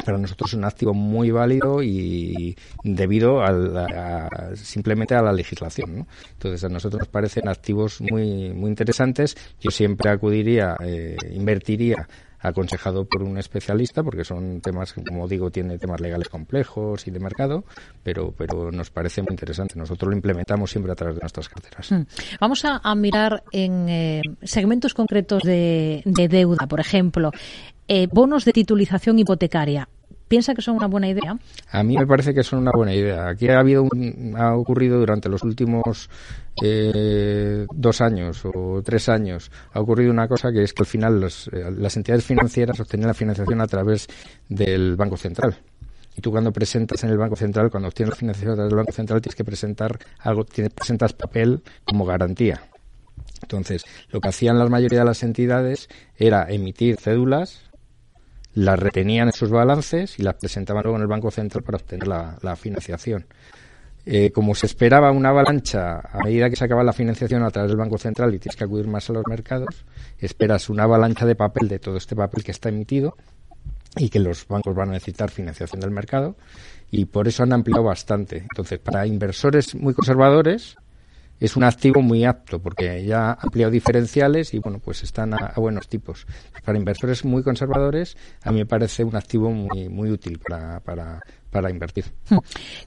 para 0.06 0.18
nosotros 0.18 0.52
es 0.52 0.54
un 0.54 0.66
activo 0.66 0.94
muy 0.94 1.32
válido 1.32 1.84
y 1.84 2.56
debido 2.84 3.42
a, 3.42 4.30
simplemente 4.56 5.16
a 5.16 5.22
la 5.22 5.34
legislación. 5.34 6.08
Entonces, 6.34 6.64
a 6.64 6.70
nosotros 6.70 7.02
nos 7.02 7.10
parecen 7.10 7.48
activos 7.48 8.02
muy, 8.02 8.54
muy 8.54 8.70
interesantes. 8.70 9.36
Yo 9.60 9.72
siempre 9.72 10.10
acudiría, 10.10 10.76
eh, 10.80 11.18
invertiría 11.32 12.08
aconsejado 12.40 13.06
por 13.06 13.24
un 13.24 13.38
especialista 13.38 14.04
porque 14.04 14.24
son 14.24 14.62
temas 14.62 14.94
como 14.94 15.28
digo 15.28 15.52
tiene 15.52 15.78
temas 15.78 16.00
legales 16.00 16.30
complejos 16.30 17.08
y 17.08 17.12
de 17.12 17.20
mercado 17.20 17.64
pero 18.04 18.34
pero 18.38 18.72
nos 18.72 18.90
parece 18.90 19.22
muy 19.22 19.32
interesante 19.32 19.78
nosotros 19.78 20.10
lo 20.10 20.16
implementamos 20.16 20.72
siempre 20.72 20.92
a 20.92 20.96
través 20.96 21.16
de 21.16 21.22
nuestras 21.22 21.50
carteras 21.50 21.92
hmm. 21.92 22.02
vamos 22.40 22.64
a, 22.66 22.96
mirar 22.96 23.44
en 23.52 23.88
eh, 23.90 24.22
segmentos 24.44 24.94
concretos 24.94 25.44
de, 25.44 26.02
de, 26.06 26.28
deuda 26.28 26.68
por 26.68 26.80
ejemplo 26.80 27.32
eh, 27.92 28.08
bonos 28.12 28.46
de 28.46 28.54
titulización 28.54 29.18
hipotecaria. 29.18 29.90
¿Piensa 30.30 30.54
que 30.54 30.62
son 30.62 30.76
una 30.76 30.86
buena 30.86 31.10
idea? 31.10 31.38
A 31.72 31.84
mí 31.84 31.98
me 31.98 32.06
parece 32.06 32.36
que 32.36 32.44
son 32.44 32.60
una 32.60 32.72
buena 32.72 32.94
idea. 32.94 33.30
Aquí 33.30 33.50
ha 33.50 33.60
habido 33.60 33.88
ha 34.38 34.56
ocurrido 34.56 35.00
durante 35.00 35.28
los 35.28 35.44
últimos 35.44 36.08
eh, 36.64 37.66
dos 37.74 38.00
años 38.00 38.44
o 38.46 38.82
tres 38.84 39.10
años 39.10 39.52
ha 39.74 39.80
ocurrido 39.80 40.12
una 40.12 40.28
cosa 40.28 40.52
que 40.52 40.62
es 40.62 40.74
que 40.74 40.84
al 40.84 40.86
final 40.86 41.24
eh, 41.24 41.72
las 41.76 41.98
entidades 41.98 42.26
financieras 42.26 42.80
obtienen 42.80 43.08
la 43.08 43.16
financiación 43.16 43.60
a 43.60 43.66
través 43.66 44.08
del 44.48 44.96
Banco 44.96 45.18
Central. 45.18 45.58
Y 46.16 46.22
tú 46.22 46.30
cuando 46.30 46.52
presentas 46.52 47.04
en 47.04 47.10
el 47.10 47.18
Banco 47.18 47.36
Central, 47.36 47.72
cuando 47.72 47.88
obtienes 47.88 48.12
la 48.12 48.20
financiación 48.20 48.52
a 48.52 48.56
través 48.56 48.70
del 48.70 48.78
Banco 48.78 48.92
Central, 48.92 49.22
tienes 49.22 49.36
que 49.36 49.44
presentar 49.44 49.98
algo, 50.20 50.46
tienes, 50.46 50.74
presentas 50.74 51.14
papel 51.14 51.64
como 51.86 52.06
garantía. 52.06 52.62
Entonces, 53.42 53.84
lo 54.12 54.20
que 54.20 54.28
hacían 54.28 54.60
la 54.60 54.68
mayoría 54.68 55.00
de 55.00 55.06
las 55.06 55.24
entidades 55.24 55.90
era 56.18 56.46
emitir 56.50 56.98
cédulas 56.98 57.69
las 58.60 58.78
retenían 58.78 59.28
en 59.28 59.34
sus 59.34 59.50
balances 59.50 60.20
y 60.20 60.24
las 60.24 60.36
presentaban 60.36 60.84
luego 60.84 60.98
en 60.98 61.04
el 61.04 61.08
Banco 61.08 61.32
Central 61.32 61.64
para 61.64 61.78
obtener 61.78 62.08
la, 62.08 62.56
financiación. 62.56 63.26
Eh, 64.06 64.32
como 64.32 64.56
se 64.56 64.66
esperaba 64.66 65.12
una 65.12 65.30
avalancha 65.30 66.00
a 66.00 66.24
medida 66.24 66.50
que 66.50 66.56
se 66.56 66.66
acaba 66.66 66.84
la 66.84 66.94
financiación 66.94 67.44
a 67.44 67.52
través 67.52 67.70
del 67.70 67.78
Banco 67.78 67.98
Central 67.98 68.34
y 68.34 68.40
tienes 68.40 68.56
que 68.56 68.64
acudir 68.64 68.88
más 68.88 69.10
a 69.10 69.14
los 69.14 69.24
mercados, 69.28 69.86
esperas 70.18 70.70
una 70.70 70.84
avalancha 70.84 71.26
de 71.26 71.36
papel 71.36 71.68
de 71.68 71.80
todo 71.80 71.98
este 71.98 72.16
papel 72.16 72.44
que 72.44 72.52
está 72.52 72.70
emitido 72.70 73.16
y 73.96 74.10
que 74.10 74.20
los 74.20 74.48
bancos 74.48 74.76
van 74.76 74.90
a 74.90 74.94
necesitar 74.94 75.32
financiación 75.32 75.80
del 75.80 75.92
mercado 75.92 76.36
y 76.92 77.06
por 77.06 77.28
eso 77.28 77.44
han 77.44 77.54
ampliado 77.54 77.84
bastante. 77.84 78.38
Entonces, 78.38 78.80
para 78.80 79.06
inversores 79.06 79.76
muy 79.76 79.94
conservadores 79.94 80.76
es 81.40 81.56
un 81.56 81.64
activo 81.64 82.02
muy 82.02 82.26
apto 82.26 82.60
porque 82.60 83.04
ya 83.06 83.32
ha 83.32 83.38
ampliado 83.42 83.72
diferenciales 83.72 84.54
y 84.54 84.60
bueno, 84.60 84.80
pues 84.80 85.04
están 85.04 85.34
a, 85.34 85.54
buenos 85.56 85.88
tipos. 85.88 86.26
Para 86.64 86.78
inversores 86.78 87.26
muy 87.26 87.44
conservadores, 87.44 88.18
a 88.44 88.52
mí 88.52 88.60
me 88.60 88.66
parece 88.66 89.04
un 89.04 89.16
activo 89.16 89.50
muy, 89.52 89.90
muy 89.90 90.12
útil 90.12 90.40
para, 90.40 90.80
para, 90.82 91.22
para 91.50 91.70
invertir. 91.70 92.06
Hmm. 92.30 92.38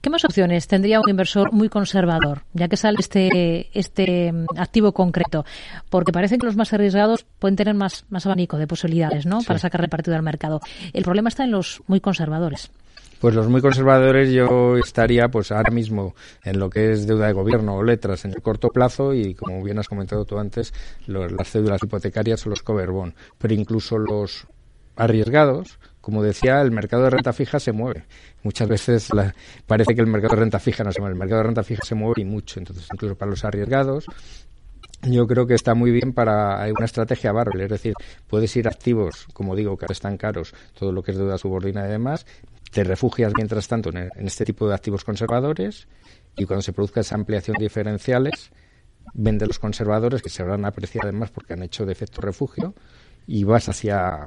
¿Qué 0.00 0.10
más 0.10 0.24
opciones 0.24 0.66
tendría 0.66 1.00
un 1.00 1.08
inversor 1.08 1.52
muy 1.52 1.68
conservador, 1.68 2.42
ya 2.52 2.68
que 2.68 2.76
sale 2.76 2.98
este, 3.00 3.70
este 3.78 4.32
mm, 4.32 4.46
activo 4.56 4.92
concreto? 4.92 5.44
Porque 5.90 6.12
parece 6.12 6.38
que 6.38 6.46
los 6.46 6.56
más 6.56 6.72
arriesgados 6.72 7.24
pueden 7.38 7.56
tener 7.56 7.74
más, 7.74 8.04
más 8.10 8.26
abanico 8.26 8.58
de 8.58 8.66
posibilidades, 8.66 9.26
¿no? 9.26 9.40
Para 9.42 9.58
sacarle 9.58 9.88
partido 9.88 10.16
al 10.16 10.22
mercado. 10.22 10.60
El 10.92 11.04
problema 11.04 11.28
está 11.28 11.44
en 11.44 11.50
los 11.50 11.82
muy 11.86 12.00
conservadores. 12.00 12.70
Pues 13.22 13.36
los 13.36 13.48
muy 13.48 13.60
conservadores 13.60 14.32
yo 14.32 14.76
estaría 14.76 15.28
pues 15.28 15.52
ahora 15.52 15.70
mismo 15.70 16.16
en 16.42 16.58
lo 16.58 16.68
que 16.68 16.90
es 16.90 17.06
deuda 17.06 17.28
de 17.28 17.32
gobierno 17.32 17.76
o 17.76 17.84
letras 17.84 18.24
en 18.24 18.32
el 18.32 18.42
corto 18.42 18.70
plazo 18.70 19.14
y 19.14 19.36
como 19.36 19.62
bien 19.62 19.78
has 19.78 19.86
comentado 19.86 20.24
tú 20.24 20.40
antes, 20.40 20.74
las 21.06 21.48
cédulas 21.48 21.80
hipotecarias 21.84 22.44
o 22.44 22.50
los 22.50 22.64
cover 22.64 22.90
bond. 22.90 23.14
Pero 23.38 23.54
incluso 23.54 23.96
los 23.96 24.48
arriesgados, 24.96 25.78
como 26.00 26.20
decía, 26.20 26.60
el 26.62 26.72
mercado 26.72 27.04
de 27.04 27.10
renta 27.10 27.32
fija 27.32 27.60
se 27.60 27.70
mueve. 27.70 28.06
Muchas 28.42 28.66
veces 28.66 29.08
parece 29.68 29.94
que 29.94 30.00
el 30.00 30.08
mercado 30.08 30.34
de 30.34 30.40
renta 30.40 30.58
fija 30.58 30.82
no 30.82 30.90
se 30.90 31.00
mueve, 31.00 31.12
el 31.12 31.20
mercado 31.20 31.42
de 31.42 31.46
renta 31.46 31.62
fija 31.62 31.84
se 31.84 31.94
mueve 31.94 32.22
y 32.22 32.24
mucho. 32.24 32.58
Entonces, 32.58 32.88
incluso 32.92 33.14
para 33.14 33.30
los 33.30 33.44
arriesgados, 33.44 34.06
yo 35.02 35.28
creo 35.28 35.46
que 35.46 35.54
está 35.54 35.74
muy 35.74 35.92
bien 35.92 36.12
para 36.12 36.66
una 36.76 36.86
estrategia 36.86 37.30
barbell, 37.30 37.60
es 37.60 37.70
decir, 37.70 37.94
puedes 38.26 38.56
ir 38.56 38.66
activos, 38.66 39.28
como 39.32 39.54
digo, 39.54 39.76
que 39.76 39.86
están 39.92 40.16
caros, 40.16 40.52
todo 40.76 40.90
lo 40.90 41.04
que 41.04 41.12
es 41.12 41.18
deuda 41.18 41.38
subordinada 41.38 41.86
y 41.88 41.92
demás, 41.92 42.26
te 42.72 42.84
refugias 42.84 43.32
mientras 43.36 43.68
tanto 43.68 43.90
en, 43.90 44.10
este 44.26 44.46
tipo 44.46 44.66
de 44.66 44.74
activos 44.74 45.04
conservadores 45.04 45.88
y 46.36 46.46
cuando 46.46 46.62
se 46.62 46.72
produzca 46.72 47.00
esa 47.00 47.14
ampliación 47.14 47.56
de 47.58 47.64
diferenciales, 47.64 48.50
vende 49.12 49.46
los 49.46 49.58
conservadores 49.58 50.22
que 50.22 50.30
se 50.30 50.42
habrán 50.42 50.64
apreciado 50.64 51.08
además 51.08 51.30
porque 51.30 51.52
han 51.52 51.62
hecho 51.62 51.84
de 51.84 51.92
efecto 51.92 52.22
refugio 52.22 52.74
y 53.26 53.44
vas 53.44 53.68
hacia 53.68 54.24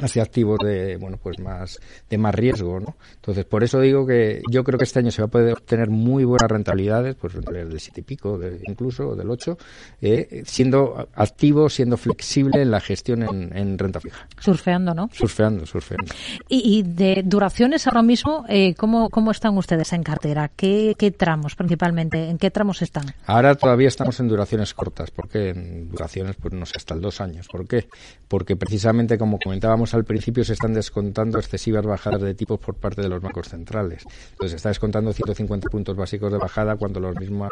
hacia 0.00 0.22
activos 0.22 0.58
de 0.64 0.96
bueno 0.96 1.18
pues 1.22 1.38
más 1.38 1.78
de 2.08 2.18
más 2.18 2.34
riesgo 2.34 2.80
no 2.80 2.96
entonces 3.16 3.44
por 3.44 3.64
eso 3.64 3.80
digo 3.80 4.06
que 4.06 4.42
yo 4.50 4.64
creo 4.64 4.78
que 4.78 4.84
este 4.84 5.00
año 5.00 5.10
se 5.10 5.22
va 5.22 5.26
a 5.26 5.30
poder 5.30 5.54
obtener 5.54 5.90
muy 5.90 6.24
buenas 6.24 6.50
rentabilidades 6.50 7.16
pues 7.16 7.34
del 7.34 7.78
siete 7.80 8.00
y 8.00 8.04
pico 8.04 8.38
de, 8.38 8.60
incluso 8.66 9.14
del 9.14 9.30
8 9.30 9.58
eh, 10.00 10.42
siendo 10.46 11.08
activo 11.14 11.68
siendo 11.68 11.96
flexible 11.96 12.62
en 12.62 12.70
la 12.70 12.80
gestión 12.80 13.22
en, 13.22 13.78
renta 13.78 14.00
fija. 14.00 14.28
Surfeando 14.38 14.94
no 14.94 15.08
surfeando 15.12 15.66
surfeando. 15.66 16.12
Y, 16.48 16.82
de 16.82 17.22
duraciones 17.24 17.86
ahora 17.86 18.02
mismo 18.02 18.44
eh, 18.48 18.74
cómo 18.74 19.10
cómo 19.10 19.30
están 19.30 19.56
ustedes 19.56 19.92
en 19.92 20.02
cartera 20.02 20.50
qué, 20.54 20.94
qué 20.98 21.10
tramos 21.10 21.54
principalmente 21.54 22.28
en 22.28 22.38
qué 22.38 22.50
tramos 22.50 22.82
están 22.82 23.06
ahora 23.26 23.54
todavía 23.54 23.88
estamos 23.88 24.20
en 24.20 24.28
duraciones 24.28 24.74
cortas 24.74 25.10
porque 25.10 25.50
en 25.50 25.90
duraciones 25.90 26.36
pues 26.36 26.54
no 26.54 26.66
sé 26.66 26.74
hasta 26.76 26.94
el 26.94 27.00
dos 27.00 27.20
años. 27.20 27.48
¿por 27.48 27.66
qué? 27.66 27.88
porque 28.28 28.56
precisamente 28.56 29.18
como 29.18 29.38
comentábamos 29.38 29.87
al 29.94 30.04
principio 30.04 30.44
se 30.44 30.54
están 30.54 30.74
descontando 30.74 31.38
excesivas 31.38 31.84
bajadas 31.84 32.20
de 32.22 32.34
tipos 32.34 32.58
por 32.58 32.76
parte 32.76 33.02
de 33.02 33.08
los 33.08 33.20
bancos 33.20 33.48
centrales. 33.48 34.04
Entonces 34.32 34.56
está 34.56 34.68
descontando 34.68 35.12
150 35.12 35.68
puntos 35.68 35.96
básicos 35.96 36.32
de 36.32 36.38
bajada 36.38 36.76
cuando 36.76 37.00
los 37.00 37.16
mismos 37.16 37.50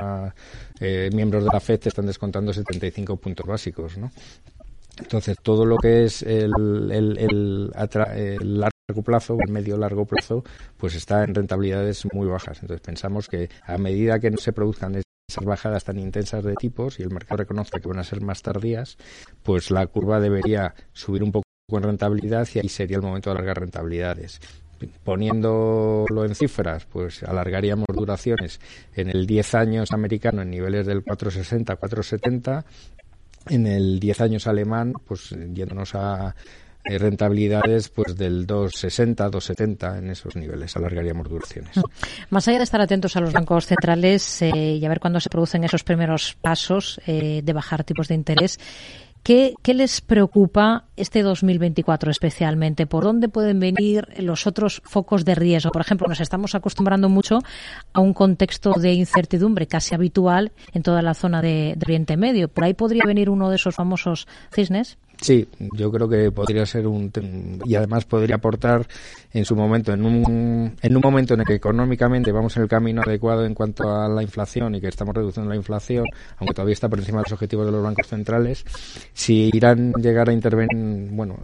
eh, 0.81 1.11
miembros 1.13 1.45
de 1.45 1.51
la 1.53 1.61
FED 1.61 1.81
están 1.87 2.07
descontando 2.07 2.53
75 2.53 3.17
puntos 3.17 3.47
básicos. 3.47 3.97
Entonces, 4.99 5.37
todo 5.43 5.65
lo 5.65 5.77
que 5.77 6.05
es 6.05 6.23
el, 6.23 6.53
el, 6.91 7.71
largo 7.71 9.03
plazo, 9.05 9.37
el 9.45 9.53
medio 9.53 9.77
largo 9.77 10.07
plazo, 10.07 10.43
pues 10.77 10.95
está 10.95 11.25
en 11.25 11.35
rentabilidades 11.35 12.07
muy 12.13 12.27
bajas. 12.27 12.59
Entonces, 12.63 12.81
pensamos 12.81 13.29
que 13.29 13.51
a 13.65 13.77
medida 13.79 14.19
que 14.19 14.31
no 14.31 14.39
se 14.39 14.53
produzcan 14.53 15.03
esas 15.29 15.45
bajadas 15.45 15.85
tan 15.85 15.99
intensas 15.99 16.45
de 16.45 16.55
tipos 16.55 16.99
y 16.99 17.03
el 17.03 17.11
mercado 17.11 17.39
reconozca 17.39 17.81
que 17.81 17.89
van 17.89 17.99
a 17.99 18.05
ser 18.05 18.23
más 18.23 18.43
tardías, 18.43 18.97
pues 19.43 19.71
la 19.71 19.87
curva 19.87 20.21
debería 20.21 20.75
subir 20.93 21.23
un 21.23 21.33
poco 21.33 21.46
con 21.69 21.83
rentabilidad 21.83 22.47
y 22.55 22.61
ahí 22.61 22.69
sería 22.69 22.97
el 22.97 23.03
momento 23.03 23.31
de 23.31 23.37
alargar 23.37 23.61
rentabilidades. 23.61 24.41
Poniéndolo 25.03 26.25
en 26.25 26.35
cifras, 26.35 26.85
pues 26.85 27.23
alargaríamos 27.23 27.87
duraciones 27.93 28.61
en 28.95 29.09
el 29.09 29.27
10 29.27 29.55
años 29.55 29.93
americano 29.93 30.43
en 30.43 30.51
niveles 30.51 30.87
del 30.87 31.03
460, 31.03 31.75
470, 31.77 32.65
en 33.49 33.67
el 33.67 33.99
10 33.99 34.21
años 34.21 34.47
alemán, 34.47 34.93
pues 35.07 35.31
yéndonos 35.31 35.95
a 35.95 36.37
eh, 36.89 36.99
rentabilidades 36.99 37.89
pues 37.89 38.17
del 38.17 38.47
260, 38.47 39.25
270 39.25 39.99
en 39.99 40.11
esos 40.11 40.37
niveles, 40.37 40.77
alargaríamos 40.77 41.29
duraciones. 41.29 41.73
Más 42.31 42.47
allá 42.47 42.59
de 42.59 42.65
estar 42.65 42.81
atentos 42.81 43.17
a 43.17 43.21
los 43.21 43.33
bancos 43.33 43.67
centrales 43.67 44.43
eh, 44.43 44.51
y 44.55 44.85
a 44.85 44.89
ver 44.89 45.01
cuándo 45.01 45.19
se 45.19 45.29
producen 45.29 45.65
esos 45.65 45.83
primeros 45.83 46.37
pasos 46.41 47.01
eh, 47.09 47.41
de 47.43 47.53
bajar 47.53 47.83
tipos 47.83 48.07
de 48.07 48.15
interés, 48.15 48.61
¿Qué, 49.27 49.57
les 49.75 50.03
preocupa 50.03 50.85
este 50.95 51.25
2024 51.25 52.13
especialmente? 52.13 52.87
¿Por 52.87 53.03
dónde 53.03 53.29
pueden 53.29 53.59
venir 53.59 54.07
los 54.21 54.47
otros 54.47 54.81
focos 54.85 55.25
de 55.25 55.35
riesgo? 55.35 55.73
Por 55.73 55.83
ejemplo, 55.83 56.07
nos 56.07 56.21
estamos 56.21 56.55
acostumbrando 56.55 57.09
mucho 57.09 57.41
a 57.93 58.01
un 58.01 58.15
contexto 58.15 58.75
de 58.75 58.93
incertidumbre 58.93 59.67
casi 59.67 59.97
habitual 59.97 60.53
en 60.73 60.85
toda 60.85 61.03
la 61.03 61.13
zona 61.13 61.43
de, 61.43 61.75
de 61.77 61.85
Oriente 61.87 62.17
Medio. 62.17 62.47
¿Por 62.47 62.63
ahí 62.63 62.75
podría 62.75 63.03
venir 63.05 63.29
uno 63.29 63.51
de 63.51 63.57
esos 63.57 63.75
famosos 63.75 64.29
cisnes? 64.55 64.97
Sí, 65.21 65.49
yo 65.59 65.91
creo 65.91 66.09
que 66.09 66.31
podría 66.31 66.67
ser 66.67 66.87
un 66.87 67.11
y 67.65 67.75
además 67.75 68.05
podría 68.05 68.37
aportar 68.37 68.87
en 69.33 69.45
su 69.45 69.57
momento 69.57 69.93
en 69.93 70.05
un 70.05 70.77
en 70.81 70.97
un 70.97 71.03
momento 71.03 71.35
en 71.35 71.41
el 71.41 71.47
que 71.47 71.55
económicamente 71.55 72.33
vamos 72.33 72.57
en 72.57 72.65
el 72.65 72.69
camino 72.69 73.03
adecuado 73.03 73.45
en 73.45 73.55
cuanto 73.55 73.91
a 73.91 74.09
la 74.09 74.23
inflación 74.23 74.75
y 74.75 74.81
que 74.81 74.89
estamos 74.89 75.15
reduciendo 75.15 75.49
la 75.49 75.57
inflación, 75.57 76.05
aunque 76.39 76.55
todavía 76.55 76.75
está 76.75 76.89
por 76.89 76.99
encima 76.99 77.19
de 77.19 77.25
los 77.25 77.33
objetivos 77.33 77.67
de 77.67 77.73
los 77.73 77.83
bancos 77.83 78.07
centrales, 78.07 78.65
si 79.15 79.51
Irán 79.53 79.93
llegara 79.95 80.33
a 80.33 80.35
intervenir, 80.35 81.11
bueno, 81.13 81.39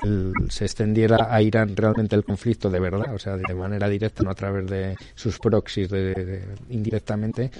se 0.48 0.64
extendiera 0.64 1.28
a 1.30 1.40
Irán 1.42 1.74
realmente 1.74 2.14
el 2.14 2.24
conflicto 2.24 2.70
de 2.70 2.80
verdad, 2.80 3.14
o 3.14 3.18
sea, 3.18 3.36
de 3.36 3.54
manera 3.54 3.88
directa, 3.88 4.22
no 4.22 4.30
a 4.30 4.34
través 4.34 4.66
de 4.68 4.96
sus 5.14 5.38
proxies 5.38 5.88
de, 5.88 6.42
indirectamente, 6.70 7.50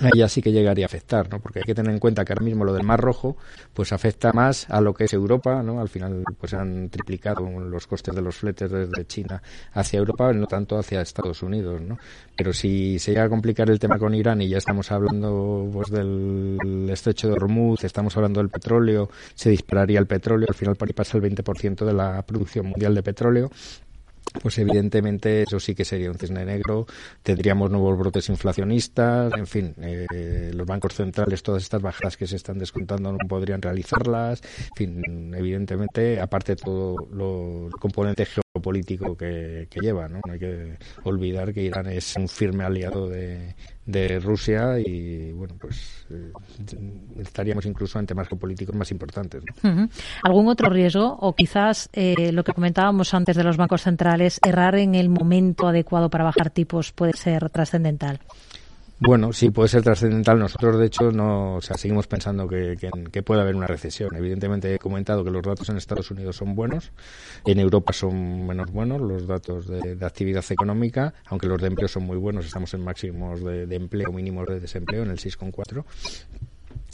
ahí 0.00 0.10
ya 0.16 0.28
sí 0.28 0.42
que 0.42 0.52
llegaría 0.52 0.84
a 0.84 0.86
afectar, 0.86 1.30
¿no? 1.30 1.40
Porque 1.40 1.60
hay 1.60 1.64
que 1.64 1.74
tener 1.74 1.92
en 1.92 1.98
cuenta 1.98 2.24
que 2.24 2.32
ahora 2.32 2.44
mismo 2.44 2.64
lo 2.64 2.72
del 2.72 2.84
Mar 2.84 3.00
Rojo, 3.00 3.36
pues 3.72 3.92
afecta 3.92 4.32
más 4.32 4.68
a 4.70 4.80
lo 4.80 4.94
que 4.94 5.04
es 5.04 5.12
Europa, 5.12 5.62
¿no? 5.62 5.80
Al 5.80 5.88
final, 5.88 6.24
pues 6.38 6.54
han 6.54 6.88
triplicado 6.90 7.48
los 7.60 7.86
costes 7.86 8.14
de 8.14 8.22
los 8.22 8.36
fletes 8.36 8.70
desde 8.70 9.06
China 9.06 9.42
hacia 9.72 9.98
Europa, 9.98 10.32
no 10.32 10.46
tanto 10.46 10.78
hacia 10.78 11.00
Estados 11.00 11.42
Unidos, 11.42 11.80
¿no? 11.80 11.98
Pero 12.36 12.52
si 12.52 12.98
se 12.98 13.12
llega 13.12 13.24
a 13.24 13.28
complicar 13.28 13.70
el 13.70 13.78
tema 13.78 13.98
con 13.98 14.14
Irán 14.14 14.42
y 14.42 14.48
ya 14.48 14.58
estamos 14.58 14.90
hablando, 14.90 15.68
pues, 15.72 15.90
del 15.90 16.88
estrecho 16.90 17.28
de 17.28 17.34
Hormuz, 17.34 17.84
estamos 17.84 18.16
hablando 18.16 18.40
del 18.40 18.50
petróleo, 18.50 19.10
se 19.34 19.50
dispararía 19.50 19.98
el 20.00 20.06
petróleo, 20.06 20.48
al 20.48 20.54
final 20.54 20.76
pasa 20.76 21.16
el 21.16 21.22
20% 21.22 21.84
de 21.84 21.92
la 21.92 22.22
producción 22.22 22.66
mundial 22.66 22.94
de 22.94 23.02
petróleo, 23.02 23.50
pues 24.42 24.58
evidentemente 24.58 25.42
eso 25.42 25.60
sí 25.60 25.74
que 25.74 25.84
sería 25.84 26.10
un 26.10 26.18
cisne 26.18 26.44
negro. 26.44 26.86
Tendríamos 27.22 27.70
nuevos 27.70 27.98
brotes 27.98 28.28
inflacionistas, 28.28 29.32
en 29.36 29.46
fin, 29.46 29.74
eh, 29.80 30.50
los 30.54 30.66
bancos 30.66 30.94
centrales, 30.94 31.42
todas 31.42 31.62
estas 31.62 31.82
bajadas 31.82 32.16
que 32.16 32.26
se 32.26 32.36
están 32.36 32.58
descontando 32.58 33.12
no 33.12 33.18
podrían 33.28 33.62
realizarlas. 33.62 34.42
En 34.42 34.76
fin, 34.76 35.34
evidentemente, 35.34 36.20
aparte 36.20 36.56
todo 36.56 36.96
lo, 37.10 37.66
el 37.66 37.72
componente 37.72 38.26
geopolítico 38.54 39.16
que, 39.16 39.66
lleva, 39.82 40.08
¿no? 40.08 40.20
No 40.24 40.32
hay 40.32 40.38
que 40.38 40.78
olvidar 41.02 41.52
que 41.52 41.62
Irán 41.62 41.88
es 41.88 42.14
un 42.16 42.28
firme 42.28 42.62
aliado 42.62 43.08
de, 43.08 43.54
Rusia 44.20 44.78
y 44.78 45.32
bueno 45.32 45.56
pues 45.60 46.06
eh, 46.10 46.32
estaríamos 47.20 47.66
incluso 47.66 47.98
en 47.98 48.06
temas 48.06 48.28
geopolíticos 48.28 48.74
más 48.74 48.90
importantes 48.90 49.42
algún 50.22 50.48
otro 50.48 50.70
riesgo 50.70 51.18
o 51.20 51.34
quizás 51.34 51.90
eh, 51.92 52.32
lo 52.32 52.44
que 52.44 52.52
comentábamos 52.52 53.12
antes 53.12 53.36
de 53.36 53.44
los 53.44 53.56
bancos 53.58 53.82
centrales 53.82 54.40
errar 54.44 54.76
en 54.76 54.94
el 54.94 55.10
momento 55.10 55.68
adecuado 55.68 56.08
para 56.08 56.24
bajar 56.24 56.50
tipos 56.50 56.92
puede 56.92 57.12
ser 57.12 57.50
trascendental 57.50 58.20
bueno, 59.06 59.32
sí, 59.32 59.50
puede 59.50 59.68
ser 59.68 59.82
trascendental. 59.82 60.38
Nosotros, 60.38 60.78
de 60.78 60.86
hecho, 60.86 61.10
no, 61.10 61.56
o 61.56 61.60
sea, 61.60 61.76
seguimos 61.76 62.06
pensando 62.06 62.48
que, 62.48 62.76
que, 63.10 63.22
puede 63.22 63.40
haber 63.40 63.56
una 63.56 63.66
recesión. 63.66 64.14
Evidentemente, 64.16 64.74
he 64.74 64.78
comentado 64.78 65.24
que 65.24 65.30
los 65.30 65.42
datos 65.42 65.68
en 65.68 65.76
Estados 65.76 66.10
Unidos 66.10 66.36
son 66.36 66.54
buenos, 66.54 66.92
en 67.44 67.58
Europa 67.58 67.92
son 67.92 68.46
menos 68.46 68.70
buenos 68.70 69.00
los 69.00 69.26
datos 69.26 69.66
de, 69.66 69.96
actividad 70.04 70.44
económica, 70.50 71.14
aunque 71.26 71.46
los 71.46 71.60
de 71.60 71.68
empleo 71.68 71.88
son 71.88 72.04
muy 72.04 72.16
buenos. 72.16 72.46
Estamos 72.46 72.72
en 72.74 72.82
máximos 72.82 73.42
de, 73.42 73.74
empleo, 73.74 74.12
mínimos 74.12 74.46
de 74.46 74.60
desempleo, 74.60 75.02
en 75.02 75.10
el 75.10 75.18
6,4. 75.18 75.84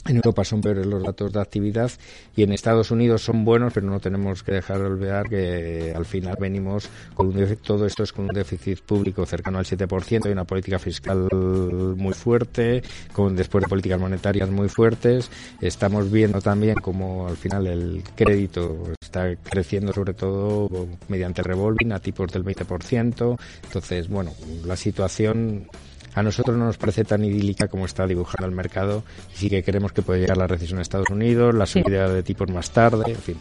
En 0.07 0.17
Europa 0.17 0.45
son 0.45 0.63
peores 0.63 0.87
los 0.87 1.03
datos 1.03 1.33
de 1.33 1.41
actividad 1.41 1.91
y 2.35 2.43
en 2.43 2.53
Estados 2.53 2.91
Unidos 2.91 3.23
son 3.23 3.45
buenos, 3.45 3.73
pero 3.75 3.87
no 3.87 4.01
tenemos 4.01 4.43
que 4.43 4.53
dejar 4.53 4.79
de 4.79 4.87
olvidar 4.87 5.29
que 5.29 5.93
al 5.95 6.07
final 6.07 6.37
venimos 6.41 6.89
con 7.15 7.29
un 7.29 7.35
déficit, 7.35 7.61
todo 7.61 7.85
esto 7.85 8.03
es 8.03 8.13
con 8.13 8.25
un 8.25 8.35
déficit 8.35 8.81
público 8.81 9.27
cercano 9.27 9.59
al 9.59 9.67
7% 9.67 10.27
y 10.27 10.33
una 10.33 10.45
política 10.45 10.79
fiscal 10.79 11.29
muy 11.31 12.15
fuerte, 12.15 12.83
con 13.13 13.37
después 13.37 13.63
de 13.65 13.69
políticas 13.69 14.01
monetarias 14.01 14.49
muy 14.49 14.69
fuertes. 14.71 15.31
Estamos 15.61 16.11
viendo 16.11 16.41
también 16.41 16.77
como 16.77 17.29
al 17.29 17.37
final 17.37 17.67
el 17.67 18.03
crédito 18.17 18.95
está 19.01 19.37
creciendo 19.37 19.93
sobre 19.93 20.15
todo 20.15 20.89
mediante 21.09 21.43
revolving 21.43 21.93
a 21.93 21.99
tipos 21.99 22.33
del 22.33 22.45
20%. 22.45 23.39
Entonces, 23.65 24.09
bueno, 24.09 24.33
la 24.65 24.77
situación 24.77 25.69
a 26.15 26.23
nosotros 26.23 26.57
no 26.57 26.65
nos 26.65 26.77
parece 26.77 27.05
tan 27.05 27.25
idílica 27.25 27.69
como 27.69 27.85
está 27.85 28.07
dibujando 28.07 28.47
el 28.47 28.53
mercado 28.53 29.03
y 29.35 29.37
sí 29.37 29.51
que 29.51 29.63
creemos 29.63 29.93
que 29.93 30.03
puede 30.03 30.21
llegar 30.21 30.37
la 30.37 30.47
recesión 30.47 30.79
en 30.79 30.83
Estados 30.83 31.11
Unidos, 31.11 31.55
la 31.55 31.67
subida 31.67 32.09
de 32.09 32.23
tipos 32.23 32.51
más 32.51 32.71
tarde, 32.71 33.05
en 33.13 33.17
fin. 33.17 33.37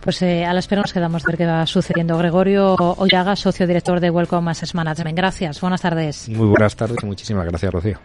Pues 0.00 0.22
eh, 0.22 0.44
a 0.44 0.52
la 0.52 0.60
espera 0.60 0.82
nos 0.82 0.92
quedamos 0.92 1.22
de 1.22 1.32
ver 1.32 1.38
qué 1.38 1.46
va 1.46 1.66
sucediendo. 1.66 2.16
Gregorio 2.16 2.74
Ollaga, 2.74 3.34
socio 3.34 3.66
director 3.66 3.98
de 3.98 4.10
Welcome 4.10 4.50
Assets 4.50 4.74
Management. 4.74 5.16
Gracias, 5.16 5.60
buenas 5.60 5.80
tardes. 5.80 6.28
Muy 6.28 6.46
buenas 6.46 6.76
tardes 6.76 6.98
y 7.02 7.06
muchísimas 7.06 7.44
gracias, 7.46 7.72
Rocío. 7.72 7.98